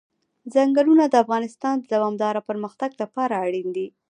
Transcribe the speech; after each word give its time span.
ځنګلونه 0.53 1.03
د 1.07 1.15
افغانستان 1.23 1.75
د 1.79 1.85
دوامداره 1.93 2.41
پرمختګ 2.49 2.89
لپاره 3.01 3.33
اړین 3.45 3.67
دي. 3.77 3.87